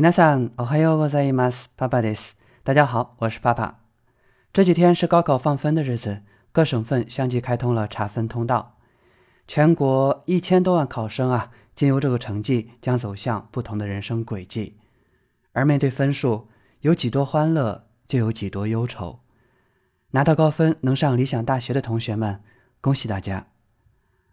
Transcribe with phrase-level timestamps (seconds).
[0.00, 1.70] 皆さん、おはようございます。
[1.76, 2.36] パパです。
[2.62, 3.80] 大家好，我是爸爸。
[4.52, 8.76] 这几天是高考放分的日子，各省份相继开通了查分通道，
[9.48, 14.76] 全国一千多万考生啊，经由这个成绩将走向不同的人生轨迹。
[15.52, 16.46] 而面对分数，
[16.82, 19.18] 有几多欢乐，就有几多忧愁。
[20.12, 22.40] 拿到高分能上理想大学的同学们，
[22.80, 23.48] 恭喜大家！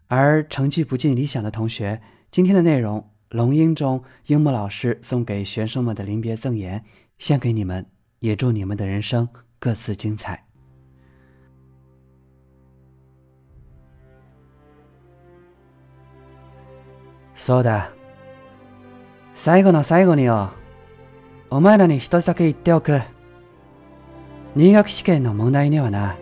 [0.10, 6.84] 而成绩不尽理想的同学，今天的内容， 龙樱中樱木老师送给学生们的临别赠言，
[7.18, 7.86] 献给你们，
[8.20, 9.28] 也祝你们的人生
[9.60, 10.44] 各自精彩。
[17.36, 17.90] そうだ。
[19.34, 20.52] 最後の最後によ。
[21.50, 23.02] お前らに一つだけ言っておく。
[24.56, 26.16] 入学試験の問題にはな、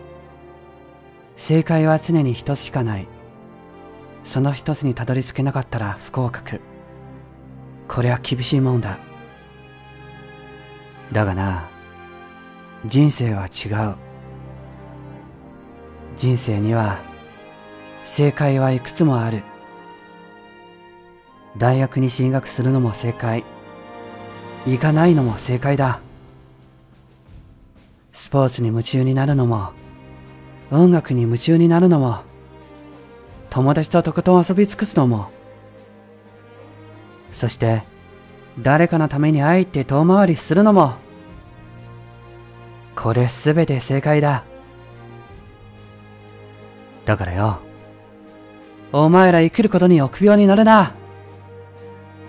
[1.36, 3.06] 正解は常に一つしかない。
[4.24, 6.60] その一つにたどり着けなかったら不合格。
[7.88, 8.98] これは厳しいもんだ。
[11.12, 11.68] だがな、
[12.86, 13.96] 人生は違う。
[16.16, 16.98] 人生には、
[18.04, 19.42] 正解はいくつもある。
[21.56, 23.44] 大学に進学するのも正解。
[24.66, 26.00] 行かないのも正解だ。
[28.12, 29.72] スポーツに夢中になるのも、
[30.70, 32.22] 音楽に夢中になるのも、
[33.50, 35.30] 友達ととことん遊び尽くすのも、
[37.34, 37.82] そして、
[38.60, 40.94] 誰かのために愛って遠回りするのも、
[42.94, 44.44] これすべて正解だ。
[47.04, 47.58] だからよ、
[48.92, 50.94] お前ら生きることに臆病になるな。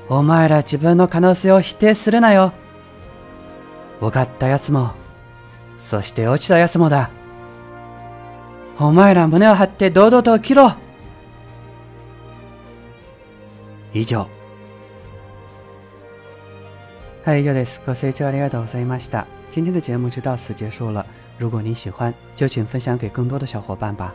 [0.10, 2.52] お前ら自分の可能性を否定するなよ。
[4.00, 4.94] 分かった奴も、
[5.78, 7.12] そして落ちた奴もだ。
[8.80, 10.74] お前ら胸を張って堂々と生きろ
[13.94, 14.35] 以上。
[17.25, 17.81] 嗨，以上です。
[17.87, 19.27] ご清聴ありがとうございました。
[19.51, 21.05] 今天的节目就到此结束了。
[21.39, 24.15] 如果您喜欢，就请分享给更多的小伙伴吧。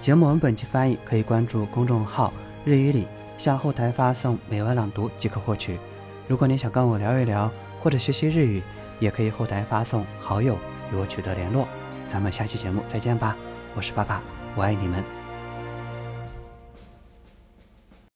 [0.00, 3.06] 节目文本及翻译可以关注公众号“日语里”，
[3.36, 5.78] 向后台发送“美文朗读”即可获取。
[6.26, 7.50] 如果您想跟我聊一聊，
[7.82, 8.62] 或者学习日语，
[9.00, 10.56] 也可以后台发送“好友”
[10.92, 11.66] 与我取得联络。
[12.08, 13.36] 咱们下期节目再见吧，
[13.74, 14.22] 我是爸爸，
[14.54, 15.21] 我爱你们。